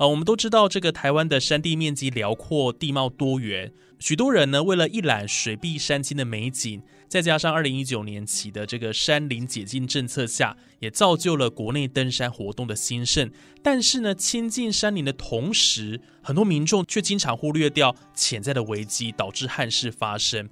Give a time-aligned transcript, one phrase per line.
[0.00, 13.30] 呃，我们都知道这个台湾的山地面积辽阔，地貌多元，许多人呢为了一览水碧山青的美景，再加上二零一九年起的这个山林解禁政策下，也造就了国内登山活动的兴盛。
[13.62, 20.48] 但是呢，亲近山林的同时，很多民众却经常忽略掉潜在的危机，导致憾事发生。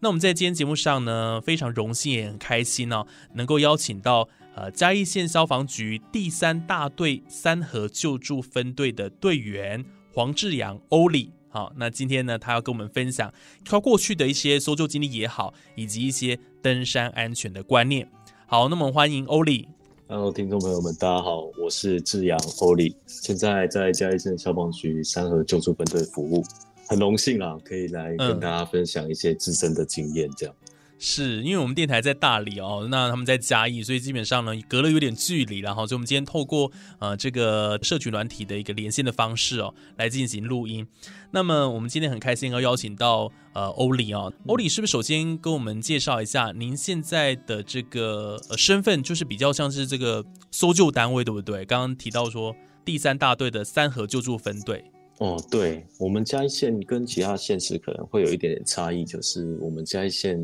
[0.00, 4.28] 那我们在今天节目上呢，非常荣幸也很开心哦，能够邀请到。
[4.60, 13.32] 呃，嘉义县消防局第三大队三河救助分队的队员黄志阳欧里，好，那今天呢，他要跟我们分享
[13.64, 18.06] 他过去的一些搜救经历也好，以及一些登山安全的观念。
[18.44, 19.66] 好，那么欢迎欧里。
[20.06, 26.44] Hello，听众朋友们，大家好，我是志阳欧里，现在在嘉义县消防局三河救助分队服务，
[26.86, 30.54] 很荣幸啊，可以来跟大家分享一些自身的经验，这样。
[31.02, 40.86] 是因为我们电台在大理哦，那他们在嘉义，所以基本上呢隔了有点距离然后，所以我们今天透过呃这个社群软体的一个连线的方式哦来进行录音。
[41.30, 51.64] 那么我们今天很开心要邀请到呃欧里哦，欧里是不是首先跟我们介绍一下您现在的这个呃身份，就是比较像是这个搜救单位对不对？
[51.64, 52.54] 刚刚提到说
[52.84, 54.84] 第三大队的三河救助分队。
[55.16, 60.38] 哦，对我们嘉义县跟其他县市可能会有一点点差异，就是我们嘉义县。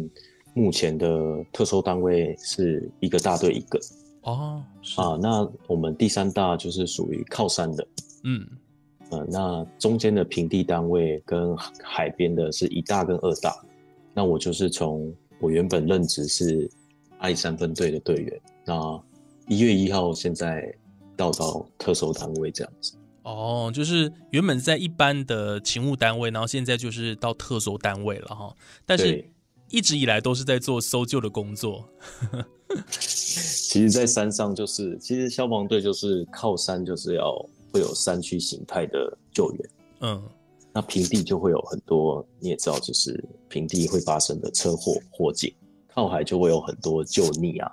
[0.57, 3.79] 目前的特收单位是一个大队一个。
[4.23, 4.65] 哦
[4.97, 7.87] 啊，那我们第三大就是属于靠山的，
[8.25, 8.45] 嗯。
[9.11, 13.55] 呃，那中间的平地单位跟海边的是一大跟二大，
[14.15, 16.69] 那我就是从我原本任职是
[17.19, 19.01] 阿里山分队的队员，那
[19.47, 20.75] 一月一号现在
[21.17, 28.53] 到到特收单位这样子，哦，就是原本在一般的勤务单位，然后现在就是到特搜单位了哈，
[28.87, 29.25] 但是。
[29.71, 31.89] 一直以来都是在做搜救的工作。
[32.91, 37.33] 其实，在山上就是，其实消防队就是靠山，就是要
[37.73, 39.71] 会有山区形态的救援。
[40.01, 40.23] 嗯，
[40.73, 45.51] 那平地就会有很多，你也知道，就是平地会发生的车祸、火警；
[45.95, 47.71] 靠海就会有很多救溺啊。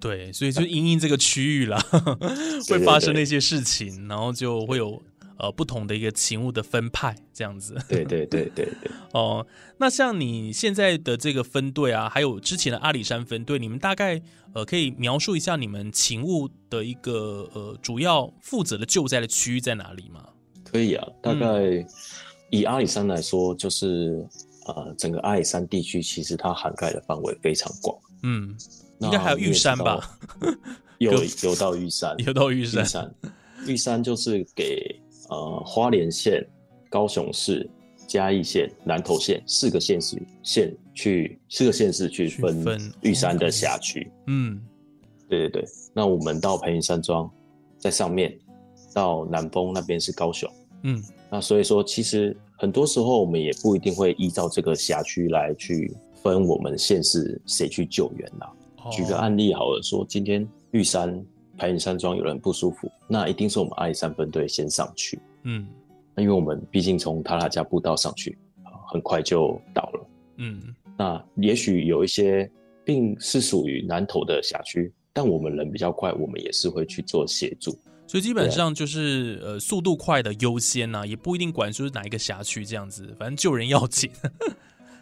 [0.00, 1.78] 对，所以就因应这个区域啦，
[2.68, 5.00] 会发生那些事情，然后就会有。
[5.36, 7.76] 呃，不同的一个勤务的分派这样子。
[7.88, 8.90] 对对对对对。
[9.12, 9.44] 哦，
[9.78, 14.22] 那像你现在的这个分队啊，还有之前的阿里山分队，你们大概
[14.54, 20.24] 呃可以描述一下你们勤务的一个呃主要负责的救灾的区域在哪里吗？
[20.64, 21.84] 可以啊，大概
[22.50, 24.24] 以阿里山来说，就是
[24.66, 27.96] 呃整个阿里山地区其实它涵盖的范围非常广。
[28.22, 28.56] 嗯，
[29.00, 30.16] 应该还有玉山吧？
[30.98, 31.12] 有
[31.42, 33.12] 有到玉山，有到玉山。
[33.66, 35.00] 玉山就是给。
[35.34, 36.46] 呃，花莲县、
[36.88, 37.68] 高雄市、
[38.06, 42.64] 嘉义县、南投县四个县市县去四个县市去分
[43.02, 44.08] 玉山的辖区。
[44.28, 44.60] 嗯，
[45.28, 45.64] 对对对。
[45.92, 47.28] 那我们到培云山庄
[47.78, 48.38] 在上面，
[48.94, 50.48] 到南丰那边是高雄。
[50.84, 58.52] 嗯，那所以说，其实很多时候我们也不一定会依照这个辖区来去分我们县市谁去救援啦。
[58.92, 61.24] 举个案例好了，说今天玉山。
[61.56, 65.18] 排云山庄有人不舒服，那一定是我们阿里山分队先上去。
[65.42, 65.66] 嗯，
[66.14, 68.36] 那因为我们毕竟从塔塔加步道上去，
[68.88, 70.06] 很快就到了。
[70.38, 72.50] 嗯，那也许有一些
[72.84, 77.70] 并是属于南投的辖区，但我们人比较快，我们也是会去做协助。
[78.06, 84.10] 所以基本上就是呃速度快的优先呐，也不一定管说是哪一个辖区这样子，反正救人要紧。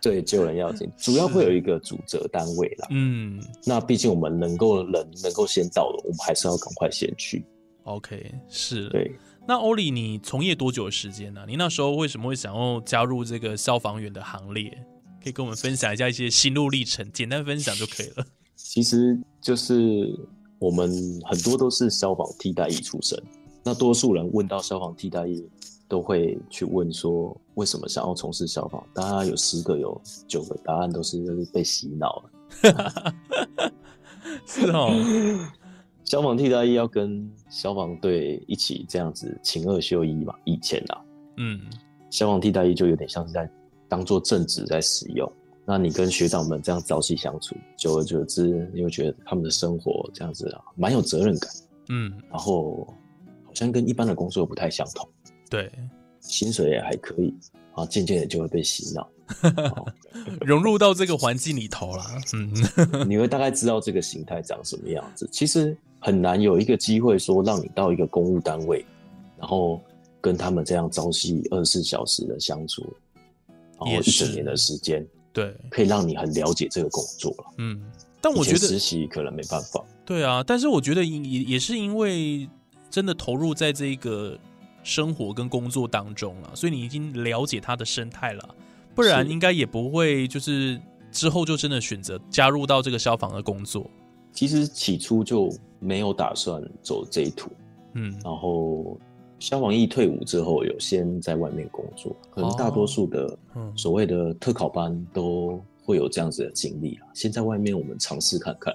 [0.03, 2.89] 对，救人要紧，主要会有一个主责单位啦。
[2.91, 7.45] 嗯，那毕竟我们能够人能够先到了，我们还是要赶快先去。
[7.85, 8.89] OK，是。
[8.89, 9.13] 对，
[9.47, 11.45] 那欧里，你从业多久的时间呢？
[11.47, 14.77] 你那时候为什么会想要加入这个消防员的行列？
[15.23, 18.27] 可以跟我们分享一下一些心路历程，简单分享就可以了。
[18.57, 20.19] 其实就是
[20.59, 20.91] 我们
[21.25, 23.17] 很多都是消防替代役出身，
[23.63, 25.49] 那多数人问到消防替代役。
[25.93, 28.83] 都会去问说为什么想要从事消防？
[28.95, 33.73] 大家有十个有九个答案都是就是被洗脑了。
[34.47, 34.89] 是哦，
[36.03, 40.35] 消防替代役要跟消防队一起这样子勤二休一嘛？
[40.45, 41.05] 以前啊，
[41.37, 41.61] 嗯，
[42.09, 43.47] 消防替代役就有点像是在
[43.87, 45.31] 当做正职在使用。
[45.67, 51.51] 那你跟学长们这样朝夕相处，久而久之，你会觉得他们的生活这样子啊，蛮有责任感，
[51.91, 52.83] 嗯，然后
[53.45, 55.07] 好像跟一般的工作不太相同，
[55.53, 55.71] 对，
[56.21, 57.35] 薪水也还可以，
[57.75, 59.07] 啊，渐渐的就会被洗脑。
[60.41, 62.51] 融入到这个环境里头了，嗯，
[63.07, 65.29] 你会大概知道这个形态长什么样子。
[65.31, 68.83] 其实很难有一个机会说让你到一个公务单位，
[69.39, 69.79] 然后
[70.23, 72.83] 跟他们这样朝夕二十四小时的相处，
[73.79, 77.45] 然后一整年的时间，对，可以让你很了解这个工作了。
[77.59, 77.83] 嗯，
[78.23, 82.49] 但我觉得实习可能没办法，对啊，但是我觉得也也也是因为
[82.91, 84.39] 真的投入在这个
[84.83, 88.55] 生活跟工作当中了，所以你已经了解它的生态了，
[88.95, 90.81] 不然应该也不会就是
[91.11, 93.89] 之后就真的选择加入到这个消防的工作。
[94.33, 97.51] 其实起初就没有打算走这一途，
[97.93, 98.99] 嗯，然后
[99.39, 107.09] 消防一退伍之后，有先在外面工作，可能大多数的嗯所谓的特考班都会有这样子的经历啊。
[107.13, 108.75] 先在外面我们尝试看看，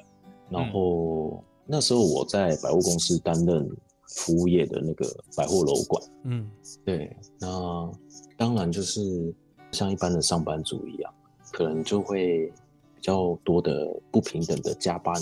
[0.50, 3.68] 然后、那时候我在百货公司担任
[4.08, 5.06] 服务业的那个
[5.36, 6.50] 百货楼管，嗯。
[6.86, 7.92] 对，那
[8.38, 9.34] 当然就是
[9.72, 11.14] 像一般的上班族一样，
[11.52, 12.48] 可能就会
[12.96, 15.14] 比较多的不平等的加班，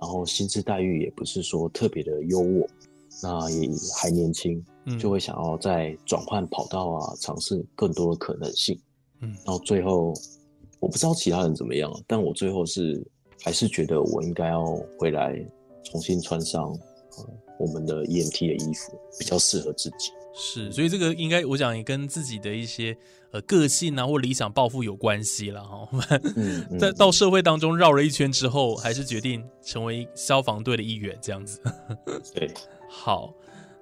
[0.00, 2.68] 然后薪资待遇也不是说特别的优渥，
[3.22, 8.78] 那也还年轻，嗯，就会想要再转换跑道啊，尝试更多的可能性。
[9.20, 9.30] 嗯。
[9.44, 10.14] 然后最后
[10.78, 13.04] 我不知道其他人怎么样，但我最后是
[13.42, 14.64] 还是觉得我应该要
[14.98, 15.34] 回来
[15.82, 16.70] 重新穿上、
[17.18, 17.28] 呃、
[17.58, 20.10] 我们的 EMT 的衣服，比较适合自己。
[20.34, 22.96] 是，所以这个应该我想也跟自己的一些
[23.30, 25.88] 呃个性啊或理想抱负有关系了哈。
[25.90, 31.60] 我们 在到社会当中绕了一圈之后，还是决定成为消防队的一员这样子。
[32.34, 32.52] 对。
[32.90, 33.34] 好，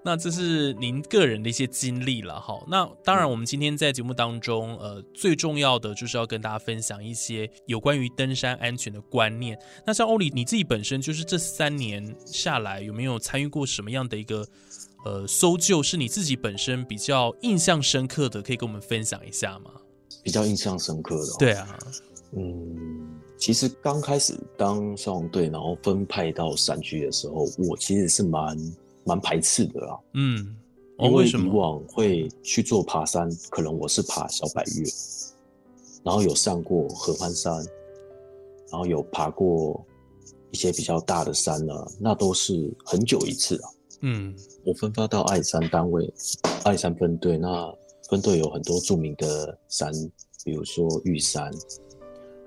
[0.04, 2.60] 那这是您个人的一些经历了哈。
[2.68, 9.58] 那当然，我们今天在节目当中，呃，最重要的就是要跟大家分享一些有关于登山安全的观念。
[9.86, 14.46] 那像欧里，你自己本身就是这三年下来，有没有参与过什么样的一个
[15.04, 19.70] 呃搜救，是你自己本身比较印象深刻的，可以跟我们分享一下吗？
[20.24, 21.78] 比较印象深刻的、哦。，对啊，
[22.36, 28.56] 嗯，其实刚开始当消防队，然后分派到山区的时候，我其实是蛮
[29.04, 29.98] 蛮排斥的啦。
[30.14, 30.56] 嗯，
[30.98, 31.48] 哦，因为以？
[31.48, 34.84] 往会去做爬山，可能我是爬小百岳，
[36.02, 37.54] 然后有上过合欢山，
[38.70, 39.84] 然后有爬过
[40.50, 43.70] 一些比较大的山呢，那都是很久一次啊。
[44.04, 44.34] 嗯
[44.64, 46.12] 我分发到爱山单位，
[46.64, 47.72] 爱山分队，那
[48.08, 49.92] 分队有很多著名的山，
[50.44, 51.44] 比如说玉山，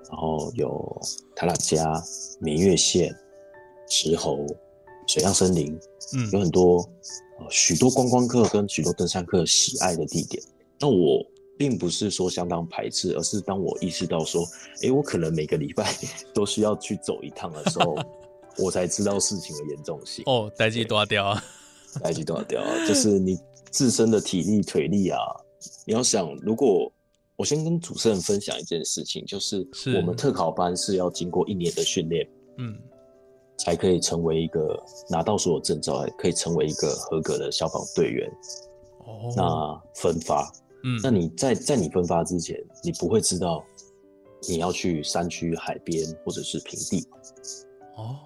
[0.10, 1.02] 然后有
[1.36, 2.02] 塔拉加、
[2.42, 3.16] 明月线、
[3.90, 4.46] 石猴、
[5.08, 5.78] 水漾森林，
[6.14, 6.78] 嗯有很多
[7.40, 10.42] 呃许多观光客跟许多登山客喜爱的地点。
[10.80, 11.26] 那我
[11.58, 14.46] 并不是说相当排斥，而是当我意识到说，
[14.82, 15.94] 诶，我可能每个礼拜
[16.34, 17.96] 都需要去走一趟的时候，
[18.60, 20.24] 我才知道事情的严重性。
[20.28, 21.44] 哦，代际多掉啊，
[22.02, 22.88] 来句多少掉啊？
[22.88, 23.40] 就是你
[23.72, 25.18] 自身的体力、腿力啊。
[25.86, 26.92] 你要想，如果
[27.38, 32.78] 我先跟主持人分享一件事情，就是是我们特考班是要经过一年的训练，嗯
[33.58, 38.30] 才可以成为一个拿到所有证照，可以成为一个合格的消防队员。
[39.00, 40.52] 哦，那分发，
[40.84, 43.64] 嗯那你在在你分发之前，你不会知道
[44.50, 47.08] 你要去山区、海边或者是平地，
[47.98, 48.18] 哦，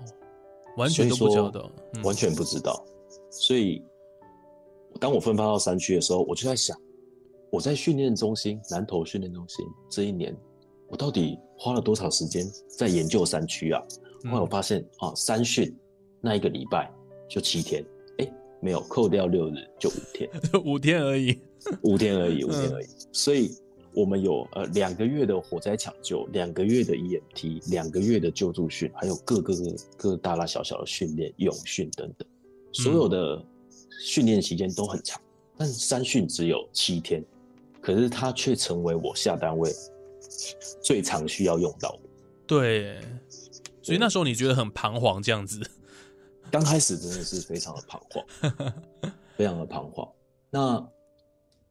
[0.77, 2.81] 完全都不知道，嗯完全不知道。
[3.29, 3.83] 所以，
[4.99, 6.79] 当我分发到山区的时候，我就在想，
[7.51, 10.35] 我在训练中心南投训练中心这一年，
[10.87, 13.83] 我到底花了多少时间在研究山区啊？
[14.23, 15.75] 嗯后来我发现啊，三训
[16.21, 16.91] 那一个礼拜
[17.29, 17.85] 就七天，
[18.17, 20.29] 哎，没有扣掉六日就五天，
[20.65, 21.39] 五天而已，
[21.83, 22.87] 五天而已，五天嗯而已。
[23.11, 23.51] 所以
[23.93, 29.53] 我们有呃两个月的火灾抢救，两个月的 EMT，两个月的救助训，还有各个
[29.97, 32.27] 各大大小小的训练、泳训等等，
[32.71, 33.43] 所有的
[34.01, 35.21] 训练期间都很长，
[35.57, 37.23] 但三训只有七天，
[37.81, 39.71] 可是它却成为我下单位
[40.83, 42.09] 最常需要用到的。
[42.45, 42.99] 对，
[43.89, 45.59] 所以那时候你觉得很彷徨这样子，
[46.51, 48.23] 刚开始真的是非常的彷徨，
[49.35, 50.07] 非常的彷徨。
[50.51, 50.87] 那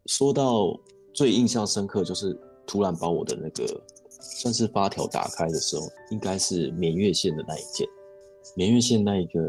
[0.07, 0.77] 说到
[1.15, 7.87] 最印象深刻，就是突然把我的那个算是发条打开的时候，应该是绵月线的那一件。
[8.57, 9.41] 绵月线那一个，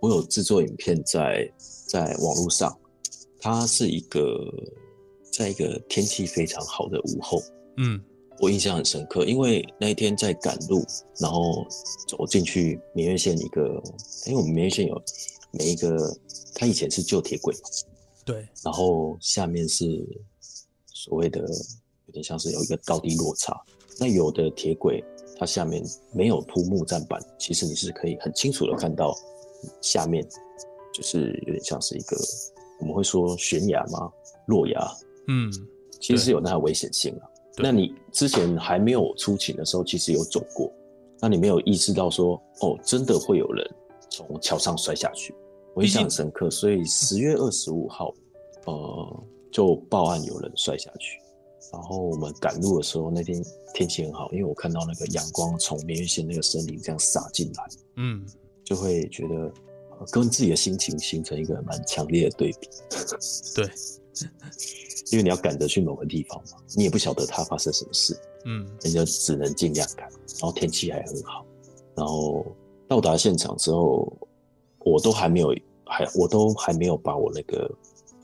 [0.00, 1.52] 我有制作影片在
[1.86, 2.74] 在网络上，
[3.38, 4.50] 它是一个
[5.30, 7.42] 在一个天气非常好的午后，
[7.76, 8.00] 嗯
[8.40, 10.84] 我印象很深刻，因为那一天在赶路，
[11.18, 11.66] 然后
[12.06, 13.82] 走进去明月线一个，
[14.26, 15.02] 因为我们明月线有
[15.50, 16.16] 每一个，
[16.54, 17.60] 它以前是旧铁轨嘛，
[18.24, 19.84] 对，然后下面是
[20.86, 23.60] 所谓的有点像是有一个高低落差。
[23.98, 25.02] 那有的铁轨
[25.36, 29.12] 它下面没有铺木栈板，其实你是可以很清楚的看到
[29.80, 30.24] 下面
[30.94, 32.16] 就是有点像是一个
[32.78, 34.08] 我们会说悬崖吗？
[34.46, 35.52] 落崖，嗯
[36.00, 37.26] 其实是有那个危险性啊。
[37.58, 40.72] 对那你之前还没有出勤的时候，其实有走过，
[41.20, 43.68] 那你没有意识到说，哦，真的会有人
[44.08, 45.34] 从桥上摔下去，
[45.74, 46.48] 我印象很深刻。
[46.50, 48.14] 所以十月二十五号，
[48.66, 51.18] 呃，就报案有人摔下去。
[51.72, 57.64] 然后我们赶路的时候，那天天气很好，因为我看到那个阳光从明月线那个森林这样洒进来，
[57.96, 58.24] 嗯，
[58.64, 62.68] 就会觉得、呃跟自己的心情形成一个蛮强烈的对比。
[63.54, 63.68] 对，
[65.10, 70.08] 因为你要赶着去某个地方嘛，你也不晓得它发生什么事，嗯你就只能尽量赶。
[70.10, 71.44] 然后天气还很好，
[71.94, 72.46] 然后
[72.86, 74.10] 到达现场之后，
[74.80, 77.70] 我都还没有还我都还没有把我那个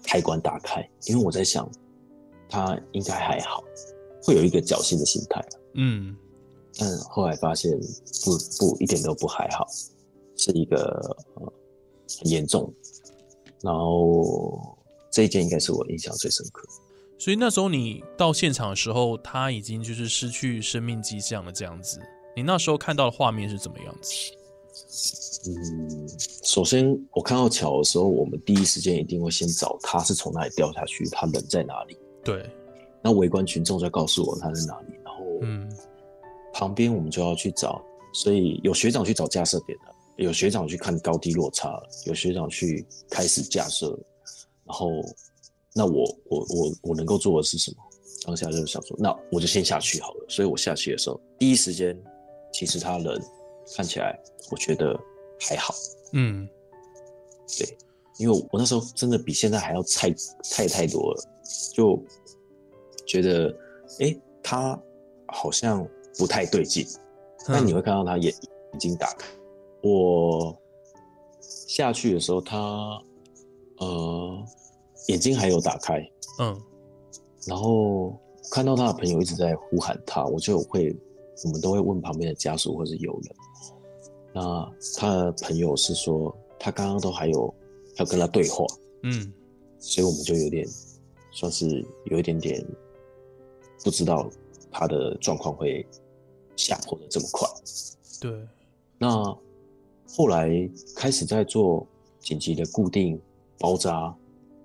[0.03, 1.69] 开关打开，因为我在想，
[2.49, 3.65] 它应该还好，
[4.23, 5.45] 会有一个侥幸的心态。
[5.75, 6.17] 嗯
[6.77, 7.73] 但后来发现
[8.25, 9.67] 不不一点都不还好，
[10.37, 11.53] 是一个呃
[12.19, 12.73] 很严重，
[13.63, 14.74] 然后
[15.15, 16.67] 这一件应该是我印象最深刻。
[17.17, 22.01] 所以那时候你到现场的时候，他已经就是失去生命迹象了，这样子。
[22.37, 24.13] 你那时候看到的画面是怎么样子？
[25.47, 26.09] 嗯，
[26.43, 31.97] 首先我看到桥的时候，我们第一时间一定会先找他是从哪里掉下去，他人在哪里。
[32.25, 32.45] 对，
[33.01, 35.71] 那围观群众在告诉我他在哪里，然后嗯
[36.53, 37.81] 旁边我们就要去找，
[38.13, 43.99] 所以有学长去找架设点了，有学长去看高低落差了，有学长去开始架设了，
[44.67, 44.91] 然后
[45.75, 47.77] 那我我我我能够做的是什么？
[48.27, 50.27] 当下就是想说，那我就先下去好了。
[50.29, 51.95] 所以我下去的时候，第一时间
[52.53, 53.23] 其实他人
[53.77, 54.19] 看起来
[54.51, 54.99] 我觉得
[55.41, 55.75] 还好，
[56.13, 56.49] 嗯
[57.59, 57.77] 对，
[58.19, 60.11] 因为我那时候真的比现在还要菜
[60.43, 61.23] 菜太多了，
[61.75, 62.03] 就
[63.07, 63.51] 觉得
[64.01, 64.81] 哎、诶他
[65.27, 65.87] 好像
[66.19, 66.87] 不太对劲。
[67.47, 68.33] 那你会看到他眼
[68.73, 69.27] 眼睛打开。
[69.83, 70.59] 我
[71.43, 73.03] 下去的时候，他
[73.79, 74.45] 呃
[75.09, 76.01] 眼睛还有打开，
[76.41, 76.61] 嗯
[77.47, 78.19] 然后
[78.51, 80.97] 看到他的朋友一直在呼喊他，我就会
[81.45, 83.37] 我们都会问旁边的家属或是友人。
[84.33, 87.55] 那他的朋友是说，他刚刚都还有
[87.97, 88.65] 要跟他对话，
[89.03, 89.33] 嗯
[89.79, 90.67] 所以我们就有点
[91.31, 92.65] 算是有一点点
[93.85, 94.29] 不知道
[94.71, 95.87] 他的状况会
[96.57, 97.49] 下坡的这么快。
[98.21, 98.33] 对，
[98.99, 99.37] 那
[100.09, 100.49] 后来
[100.97, 101.87] 开始在做
[102.21, 103.21] 紧急的固定
[103.65, 104.15] 包扎，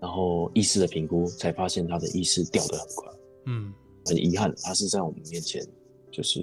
[0.01, 3.13] 然后意识的评估，才发现他的意识掉得很快。
[3.45, 3.73] 嗯
[4.05, 5.65] 很遗憾，他是在我们面前
[6.11, 6.41] 就是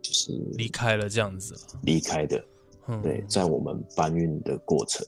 [0.00, 1.60] 就是离开了这样子了。
[1.82, 2.44] 离开的。
[2.86, 5.04] 嗯，对，在我们搬运的过程，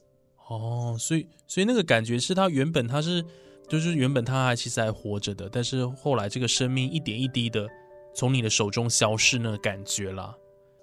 [0.49, 3.23] 哦，所以所以那个感觉是他原本他是
[3.69, 7.65] 就是原本他还其实还活着的，但是后来这个生命一点一滴的
[8.13, 10.35] 从你的手中消失那个感觉啦。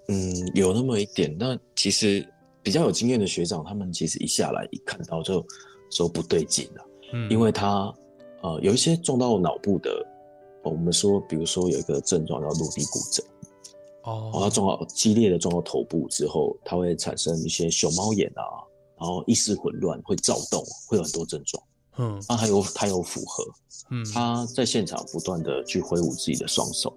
[0.07, 1.35] 嗯，有那么一点。
[1.37, 2.27] 那其实
[2.63, 5.45] 比较有经验的学长，他们其实一下来一看到就
[5.89, 7.93] 说不对劲了，嗯，因为他
[8.41, 9.89] 呃有一些撞到脑部的，
[10.63, 13.23] 呃我们说比如说有一个症状叫落地骨折。
[14.03, 18.63] 哦然后撞到激烈的撞到头部之后，它会产生一些熊猫眼啊，
[18.97, 21.61] 然后意识混乱，会躁动，会有很多症状。
[21.97, 23.43] 嗯那还有他有符合，
[23.91, 26.91] 嗯他在现场不断的去挥舞自己的双手，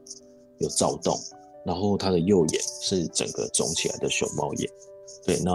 [0.59, 1.19] 有躁动，
[1.67, 4.71] 然后他的右眼是整个肿起来的熊猫眼。
[5.27, 5.51] 对，那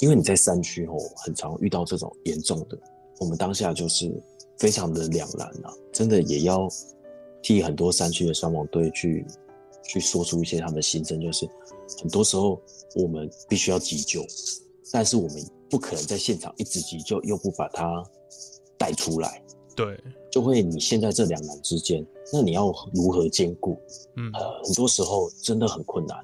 [0.00, 2.78] 因为你在山区哦，很常遇到这种严重的，
[3.18, 4.10] 我们当下就是
[4.58, 6.68] 非常的两难啊，真的也要
[7.42, 9.26] 替很多山区的消防队去
[9.82, 11.48] 去说出一些他们的心声，就是
[12.00, 12.60] 很多时候
[12.96, 14.24] 我们必须要急救，
[14.92, 15.36] 但是我们
[15.68, 18.02] 不可能在现场一直急救，又不把它
[18.78, 19.42] 带出来，
[19.76, 19.98] 对，
[20.30, 23.78] 就会你现在这两难之间，那你要如何兼顾？
[24.16, 26.18] 嗯，呃，很多时候真的很困难。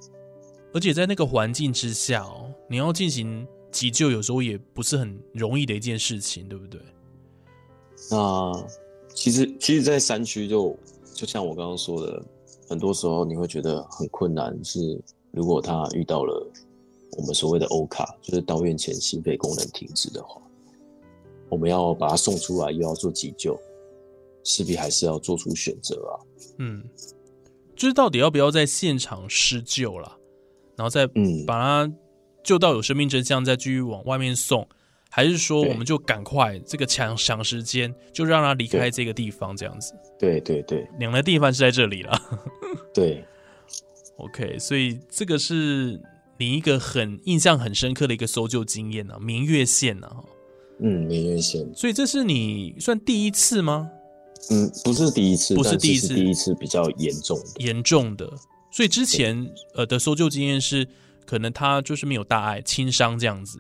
[0.75, 6.81] 而且在那个环境之下哦，你要进行急救，有时候也不是很容易的一件事情，对不对？
[8.11, 8.67] 那
[9.15, 10.77] 其实，其实，在山区就
[11.15, 12.23] 就像我刚刚说的，
[12.69, 14.59] 很多时候你会觉得很困难。
[14.65, 16.47] 是如果他遇到了
[17.19, 20.41] 我们所谓的欧卡，就是到院前心肺功能停止的话，
[21.49, 23.59] 我们要把他送出来，又要做急救，
[24.45, 26.13] 势必还是要做出选择啊。
[26.59, 26.85] 嗯，
[27.75, 30.17] 就是到底要不要在现场施救啦，
[30.77, 31.95] 然后再嗯把他
[32.47, 34.67] 救到有生命真相，再继续往外面送，
[35.11, 39.93] 还是说我们就赶快这个抢抢时间，就让他离开这个地方这样子？
[40.17, 42.23] 对对对两的地方是在这里了。
[42.95, 43.25] 对
[44.19, 46.01] ，OK，所以这个是
[46.39, 50.17] 你一个很印象很深刻的一个搜救经验啊，明月线啊，
[50.79, 53.91] 嗯，明月线，所以这是你算第一次吗？
[54.51, 57.65] 嗯，不是第一次，不是第一次第一次比较严重的。
[57.65, 58.31] 严重的，
[58.71, 60.87] 所以之前呃的搜救经验是
[61.27, 63.59] 可能他就是没有大碍，轻伤这样子。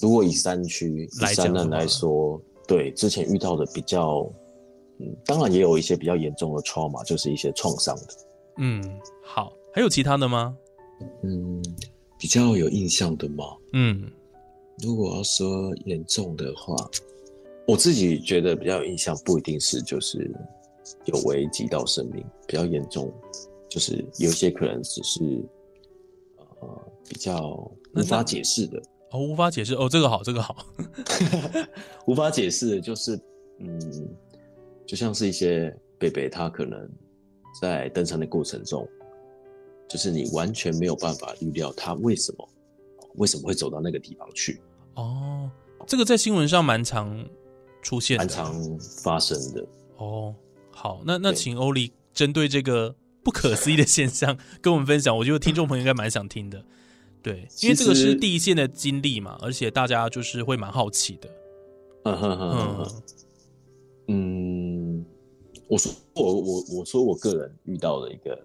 [0.00, 4.26] 如果以山区以来讲的话山难来说，对之前遇到的比较，
[4.98, 8.06] 嗯，当然也有一些比较严重的 trauma，就是一些创伤的。
[8.58, 8.82] 嗯，
[9.22, 10.56] 好，还有其他的吗？
[11.22, 11.62] 嗯，
[12.18, 13.44] 比较有印象的吗？
[13.72, 14.10] 嗯
[14.78, 16.74] 如果要说严重的话，
[17.66, 20.30] 我自己觉得比较有印象，不一定是就是
[21.04, 23.12] 有危及到生命，比较严重，
[23.68, 25.20] 就是有一些可能只是
[26.62, 27.50] 呃比较
[27.94, 30.56] 无法解释的，哦，无法解释哦，这个好，这个好。
[32.06, 33.18] 无法解释的就是
[33.58, 34.08] 嗯，
[34.86, 36.88] 就像是一些贝贝，他可能
[37.60, 38.88] 在登山的过程中，
[39.88, 42.48] 就是你完全没有办法预料他为什么
[43.16, 44.60] 为什么会走到那个地方去。
[44.94, 45.50] 哦，
[45.86, 47.28] 这个在新闻上蛮常
[47.82, 49.66] 出现的，蛮常发生的。
[49.96, 50.34] 哦。
[50.74, 56.64] 好，那那请欧丽针对这个不可思议的现象 跟我们分享，我觉得听众朋友应该蛮想听的。
[57.22, 61.28] 对，因为这个是第一线的经历嘛，而且大家就是会蛮好奇的。
[62.04, 63.02] 嗯哼哼哼嗯哼，
[64.08, 65.06] 嗯，
[65.68, 68.36] 我说我我我说我个人遇到了一个，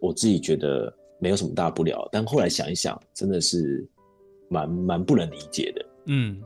[0.00, 3.84] 我自己觉得没有什么大不了，但后来想一想，真的是
[4.48, 5.86] 蛮蛮不能理解的。
[6.06, 6.40] 嗯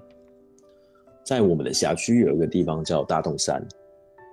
[1.22, 3.62] 在我们的辖区有一个地方叫大洞山，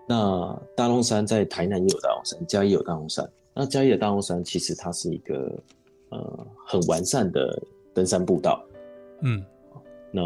[0.08, 3.30] 那大龙山在台南也有大龙山，嘉义有大龙山。
[3.54, 5.64] 那嘉义的大龙山其实它是一个
[6.10, 7.62] 呃很完善的
[7.94, 8.64] 登山步道，
[9.22, 9.44] 嗯
[10.12, 10.22] 那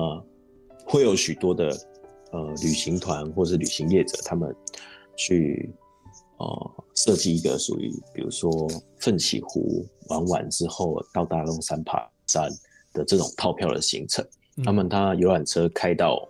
[0.85, 1.69] 会有许多的
[2.31, 4.55] 呃旅行团或是旅行业者，他们
[5.15, 5.73] 去
[6.37, 8.51] 呃设计一个属于比如说
[8.99, 12.49] 奋起湖玩完之后到大龙山爬山
[12.93, 14.23] 的这种套票的行程。
[14.57, 16.27] 嗯他们他游览车开到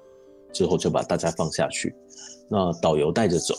[0.54, 1.94] 之后就把大家放下去，
[2.54, 3.56] 那导游带着走，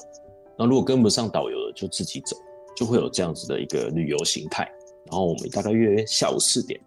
[0.59, 2.37] 那如果跟不上导游的就自己走，
[2.77, 4.71] 就会有这样子的一个旅游形态。
[5.07, 6.79] 然后我们大概约下午四点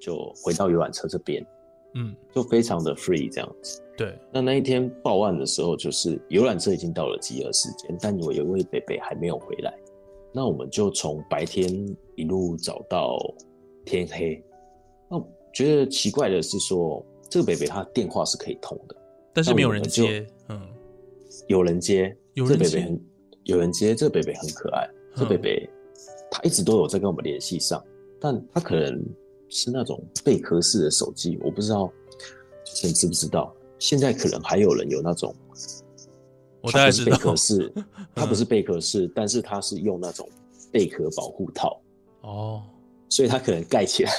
[0.00, 1.44] 就回到游览车这边，
[1.96, 3.82] 嗯，就非常的 free 这样子。
[3.96, 9.76] 对，那那一天报案的时候，就是游览车已经到了集合时间，但有一位北北还没有回来。
[10.32, 11.68] 那我们就从白天
[12.14, 13.18] 一路找到
[13.84, 14.40] 天黑。
[15.10, 15.20] 那
[15.52, 18.96] 觉得奇怪的是说，这个北北他电话是可以通的，
[19.34, 20.24] 但是没有人接。
[21.40, 23.00] 嗯有人接，有人接这北北很
[23.44, 25.70] 有人接，这北北很可爱，这嗯北北
[26.30, 27.82] 他一直都有在跟我们联系上，
[28.20, 29.02] 但他可能
[29.48, 31.86] 是那种贝壳式的手机，我不知道
[32.64, 35.34] 主持人知不知道，现在可能还有人有那种，
[36.60, 37.72] 我大概知道它不是贝壳式，
[38.14, 40.28] 它不是贝壳式，但是它是用那种
[40.70, 41.80] 贝壳保护套，
[42.22, 42.62] 哦。
[43.08, 44.12] 所以它可能盖起来，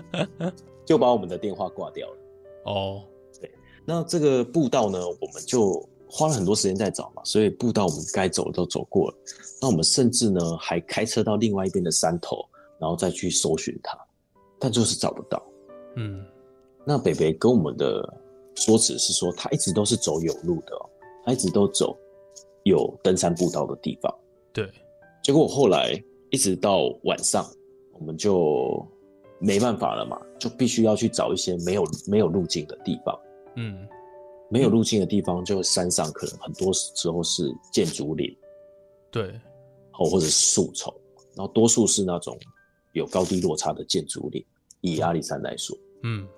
[0.86, 2.16] 就把我们的电话挂掉了。
[2.64, 3.04] 哦，
[3.38, 3.50] 对
[3.84, 9.16] 那这个步道呢，我们就花了很多时间在找嘛，所以步道我们该走的都走过了。
[9.60, 12.44] 那我们甚至呢还开车到另外一边的山头，
[12.78, 13.98] 然后再去搜寻它，
[14.58, 15.42] 但就是找不到。
[15.96, 16.24] 嗯
[16.84, 18.08] 那北北跟我们的
[18.54, 20.88] 说辞是说，他一直都是走有路的哦，
[21.24, 21.96] 他一直都走
[22.62, 24.14] 有登山步道的地方。
[24.52, 24.70] 对，
[25.22, 27.44] 结果后来一直到晚上，
[27.98, 28.86] 我们就
[29.40, 33.18] 没办法了嘛，就必须要去找一些没有没有路径的地方。
[33.56, 33.88] 嗯
[34.48, 38.34] 没有路径的地方，就山上可能很多时候是建筑林，
[39.10, 39.28] 对，
[39.98, 40.92] 哦，或者是树丛，
[41.34, 42.38] 然后多数是那种
[42.92, 44.44] 有高低落差的建筑林。
[44.82, 46.28] 以阿里山来说，嗯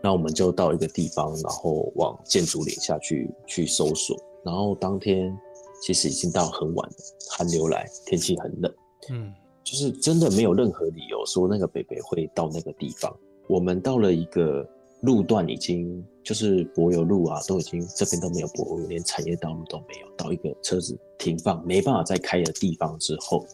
[0.00, 4.16] 那我们就到一个地方，然后往建筑林下去去搜索。
[4.44, 5.36] 然后当天
[5.82, 6.96] 其实已经到很晚了，
[7.30, 8.72] 寒流来，天气很冷，
[9.10, 9.34] 嗯
[9.64, 13.14] 就是真的没有任何理由说那个北北会到那个地方。
[13.48, 14.66] 我们到了一个
[15.02, 20.10] 路段，已经就是柏油路啊，都已经这边都没有柏油，连产业道路都没有。
[20.16, 23.44] 到一个车子停放没办法再开的地方之后，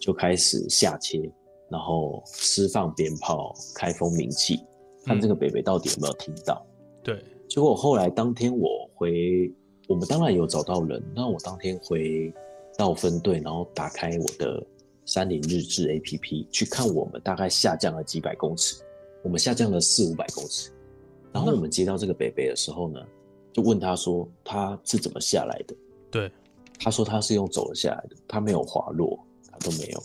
[0.00, 1.30] 就开始下切，
[1.68, 4.60] 然后释放鞭炮、开风鸣器，
[5.04, 6.66] 看这个北北到底有没有听到。
[7.02, 9.52] 对，结果后来当天我回，
[9.88, 11.02] 我们当然有找到人。
[11.14, 12.32] 那我当天回
[12.78, 14.66] 到分队，然后打开我的
[15.04, 18.82] 山林日志 APP 去看我们大概下降了几百公尺，
[19.22, 20.70] 我们下降了四五百公尺。
[21.32, 23.00] 然后我们接到这个北北的时候呢，
[23.52, 25.76] 就问他说他是怎么下来的？
[26.10, 26.32] 对，
[26.78, 29.16] 他说他是用走了下来的，他没有滑落，
[29.50, 30.02] 他都没有。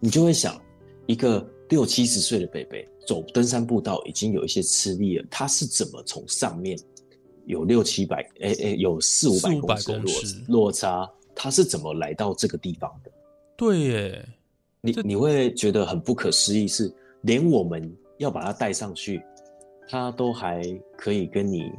[0.00, 0.58] 你就会想，
[1.06, 6.78] 一个六七十岁的北北走登山步道已经有一些吃力了，他是怎么从上面
[7.44, 10.12] 有六七百，哎哎，有四五百公尺的落
[10.48, 13.10] 落差，他是怎么来到这个地方的？
[13.54, 14.28] 对耶，
[14.80, 16.90] 你你会觉得很不可思议，是
[17.20, 19.22] 连我们要把它带上去，
[19.88, 20.62] 他都还
[20.96, 21.70] 可以跟你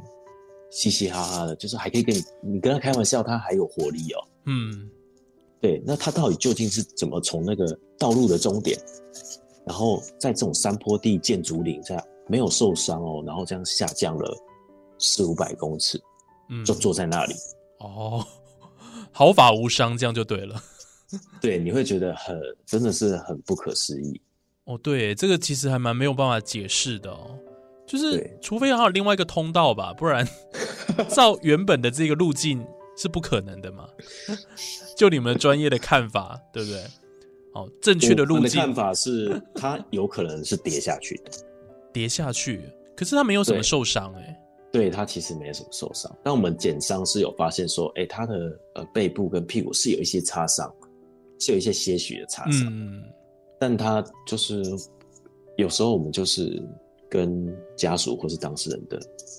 [0.70, 4.28] 嘻嘻哈哈的，就是还可以跟你你跟他开玩笑，他还有活力哦。
[4.44, 4.90] 嗯，
[5.60, 7.66] 对，那他到底究竟是怎么从那个
[7.98, 8.78] 道路的终点，
[9.66, 14.36] 然后在这种山坡地建竹林下没有受伤哦，然后这样下降了
[14.98, 16.00] 四五百公尺，
[16.48, 17.34] 嗯就坐在那里，
[17.78, 18.24] 哦，
[19.10, 20.62] 毫发无伤，这样就对了。
[21.40, 24.20] 对，你会觉得很真的是很不可思议。
[24.66, 27.38] 哦，对，这个其实还蛮没有办法解释的哦，
[27.86, 30.26] 就是除非还有另外一个通道吧，不然
[31.08, 33.88] 照原本的这个路径是不可能的嘛。
[34.96, 36.82] 就你们专业的看法，对不对？
[37.52, 41.30] 哦，正确的路径看法是，它有可能是跌下去的。
[41.92, 42.60] 跌下去，
[42.96, 44.38] 可是他没有什么受伤哎、
[44.72, 48.34] 对他其实没什么受伤，但我们检伤是有发现说，哎、他的
[48.74, 50.70] 呃背部跟屁股是有一些擦伤，
[51.38, 53.02] 是有一些些许的擦伤，嗯，
[53.58, 54.62] 但他就是
[55.56, 56.62] 有时候我们就是
[57.08, 58.98] 跟家属或是当事人的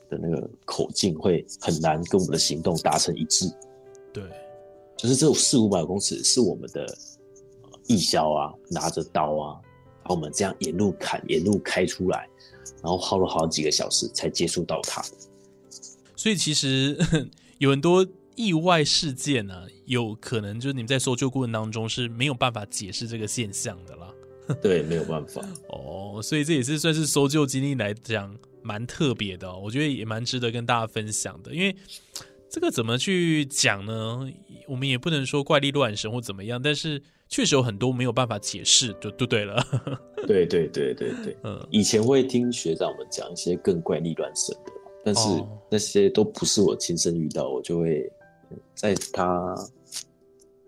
[0.09, 3.45] 的那个口径会很难跟我们的行动达成一致，
[4.13, 4.23] 对，
[4.95, 6.81] 就是这四五百公尺是我们的
[7.63, 9.59] 呃义消啊，拿着刀啊，
[10.01, 12.27] 然后我们这样沿路砍，沿路开出来，
[12.81, 15.03] 然后耗了好几个小时才接触到他。
[16.15, 16.97] 所以其实
[17.59, 24.13] 有很多意外事件呢、有可能就是你们在搜救过程当中是没有办法解释这个现象的啦。
[24.61, 25.41] 对，没有办法。
[25.69, 31.53] 哦，所以这也是算是搜救经历来讲蛮特别的、哦，我觉得也蛮值得跟大家分享的。
[31.53, 31.75] 因为
[32.49, 34.29] 这个怎么去讲呢？
[34.67, 39.61] 我们也不能说怪力乱神或怎么样，但是确实有很多没有办法解释，就就对了。
[40.25, 44.71] 对对对对对，嗯，以前会听学长们讲一些更怪力乱神的，
[45.05, 48.09] 但是哦那些都不是我亲身遇到，我就会
[48.75, 49.55] 在他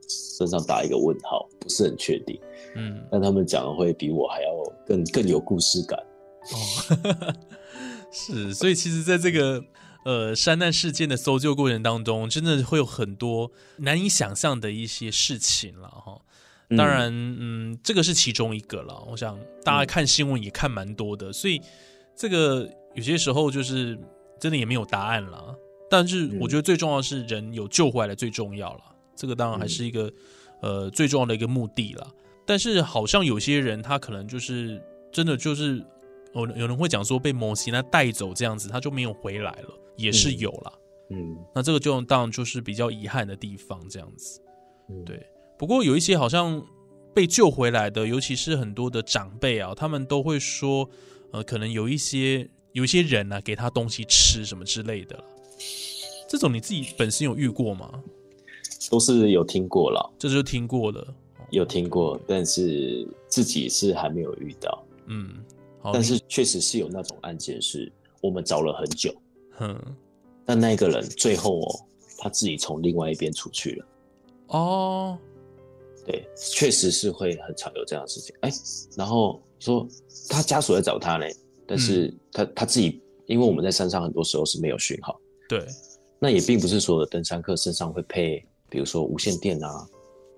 [0.10, 2.40] 身上打一个问号，不是很确定。
[2.76, 4.50] 嗯，但他们讲的会比我还要
[4.86, 6.00] 更更有故事感。
[6.00, 7.34] 哦，
[8.12, 9.64] 是，所以其实在这个
[10.06, 16.22] 呃山难事件的搜救过程当中，真的会有很多难以想象的一些事情了哈。
[16.78, 19.04] 当然，嗯，这个是其中一个了。
[19.10, 21.62] 我想大家看新闻也看蛮多的，所以
[22.16, 23.98] 这个有些时候就是
[24.40, 25.56] 真的也没有答案了。
[25.90, 28.82] 但是我觉得最重要的是人有救回来最重要了，
[29.20, 30.12] 这个当然还是一个、
[30.62, 32.08] 呃最重要的一个目的啦。
[32.46, 35.86] 但是好像有些人他可能就是真的就是
[36.34, 40.74] 有有人会讲说被摩西那带走这样子，他就没有回来了，也是有啦。
[41.12, 44.42] 嗯，那这个就当然就是比较遗憾的地方，这样子。
[44.90, 45.24] 嗯对
[45.58, 46.66] 不过有一些好像
[47.14, 50.90] 被救回来的，尤其是很多的长辈啊，他们都会说，
[51.32, 55.24] 呃，可能有一些有一些人呢、啊，给他东西吃什么之类的啦。
[56.30, 58.02] 这种你自己本身有遇过吗？
[58.90, 61.16] 都是有听过了，这就听过了。
[61.52, 64.86] 有听过，但是自己是还没有遇到。
[65.08, 65.44] 嗯，
[65.82, 69.12] 好，但是确实是有那种案件，是我们找了很久，
[69.58, 69.76] 哼，
[70.46, 71.80] 但那个人最后哦，
[72.20, 73.86] 他自己从另外一边出去了。
[74.50, 75.18] 哦，
[76.06, 78.36] 对，确实是会很常有这样的事情。
[78.42, 78.52] 哎，
[78.96, 79.88] 然后说
[80.30, 81.26] 他家属在找他呢，
[81.66, 85.66] 但是他、他自己，因为我们在山上很多时候是没有讯号，对，
[86.20, 89.88] 那也并不是所有的登山客身上会配，比如说无线电啊，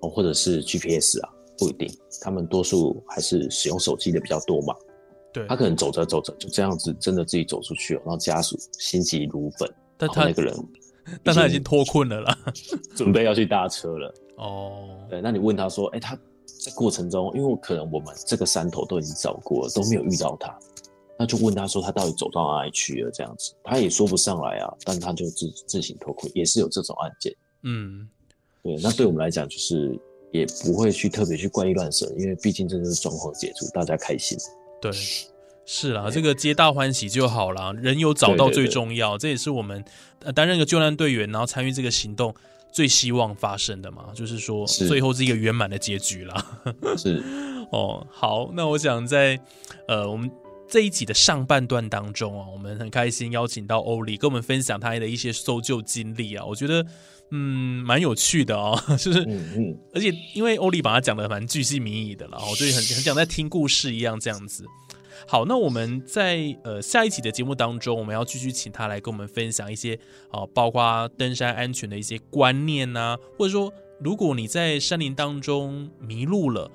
[0.01, 1.89] 哦，或者是 GPS 啊，不一定，
[2.21, 4.75] 他们多数还是使用手机的比较多嘛。
[5.33, 10.53] 对他，可能走着走着就这样子，真的自己走出去了，然后家属心急如焚，但他那个人
[11.23, 12.37] 但他已经脱困了啦。
[12.95, 14.13] 准备要去搭车了。
[14.37, 16.15] 哦，对，那你问他说，哎、他
[16.45, 20.57] 在过程中，因为可能我们这个山头都已经找过了，都没有遇到他，
[21.17, 23.11] 那就问他说他到底走到哪里去了？
[23.11, 27.33] 这样子，他也说不上来啊，但他就自自行脱困，也是有这种案件。
[27.63, 28.07] 嗯，
[28.63, 29.99] 对，那对我们来讲，就是
[30.31, 34.37] 也不会去特别去怪力乱神，因为毕竟这就是状况解除，大家开心。
[34.81, 34.91] 对，
[35.65, 39.83] 是啦，这个皆大欢喜就好啦，人有找到最重要，这也是我们
[40.23, 42.33] 呃担任个救难队员，然后参与这个行动
[42.71, 46.61] 最希望发生的嘛，就是说最后是一个圆满的结局啦。
[46.97, 47.23] 是，
[47.71, 49.39] 哦，好，那我想在
[49.87, 50.29] 呃我们
[50.67, 56.85] 这一集的上半段当中啊，我们很开心邀请到欧里跟我们分享他的一些搜救经历啊，我觉得
[57.31, 59.23] 嗯蛮有趣的哦， 就是。
[59.23, 64.65] 嗯嗯，而且因为欧丽把它讲的蛮巨细靡遗的了，我就很很想在听故事一样这样子。
[65.27, 69.97] 好，那我们在呃下一期的节目当中，我们要继续请他来跟我们分享一些
[70.31, 76.69] 啊、包括登山安全的一些观念呐、或者说如果你在山林当中迷路了，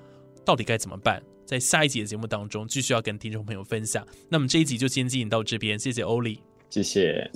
[0.45, 1.23] 到底该怎么办？
[1.45, 4.07] 在下一集的节目当中继续要跟听众朋友分享。
[4.29, 6.41] 那么这一集就先进行到这边，谢谢欧丽，
[6.71, 7.31] 谢谢。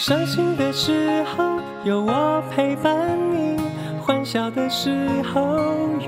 [0.00, 3.60] 伤心的时候有我陪伴你，
[4.00, 4.90] 欢笑的时
[5.24, 5.58] 候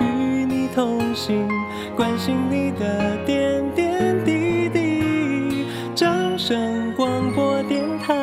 [0.00, 1.46] 与你同行，
[1.94, 5.66] 关心你的点点滴滴。
[5.94, 8.14] 掌声广播电台。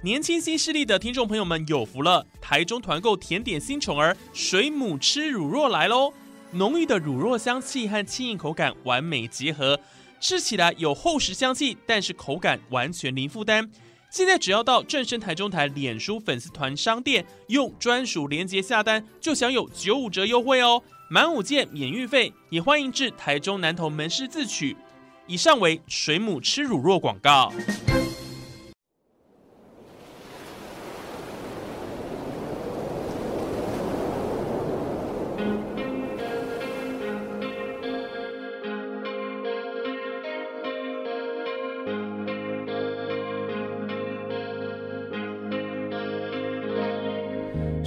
[0.00, 2.24] 年轻新势力的听众朋友们有福了！
[2.40, 6.12] 台中团购甜点新宠儿水母吃乳酪来喽！
[6.52, 9.80] 浓郁的乳酪香气和轻盈口感完美结合。
[10.24, 13.70] 吃起来有厚实香气，但是口感完全零负担。
[14.08, 22.32] 现在只要到正生台中台脸书粉丝团商店，用专属链接下单，就享有九五折优惠哦，满五件免运费。
[22.48, 24.74] 也欢迎至台中南投门市自取。
[25.26, 27.52] 以上为水母吃乳酪广告。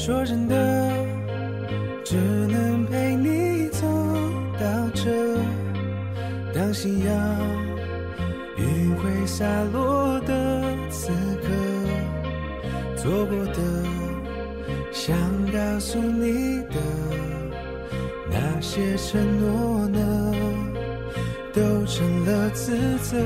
[0.07, 0.55] 说真的，
[2.05, 3.85] 只能陪你走
[4.57, 5.03] 到这。
[6.55, 7.13] 当夕阳
[8.55, 11.11] 余晖洒落的此
[11.43, 11.49] 刻，
[12.95, 13.61] 做过的，
[14.93, 15.13] 想
[15.51, 16.75] 告诉你的
[18.31, 20.33] 那些承诺呢，
[21.53, 23.17] 都成了自责。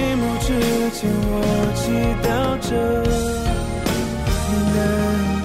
[0.00, 0.46] 界寂寞之
[0.92, 1.34] 前，我
[1.76, 1.82] 祈
[2.24, 2.26] 祷
[2.66, 2.70] 着
[4.74, 5.39] 能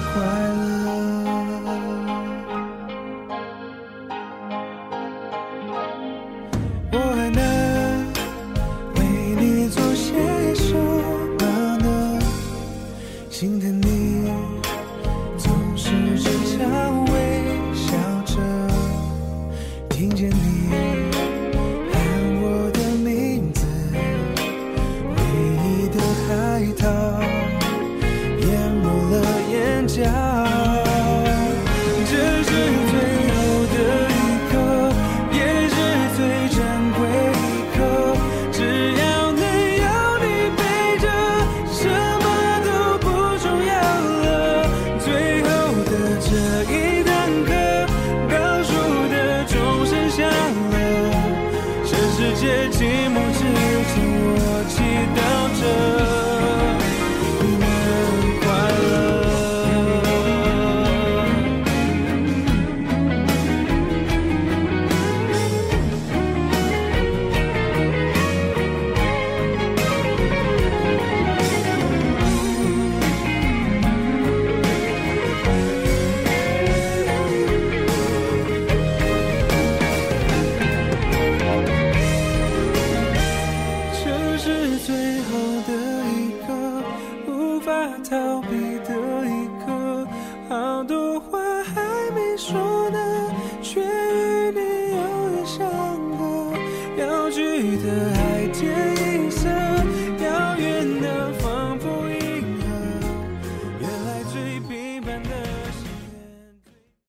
[52.70, 53.65] 寂寞只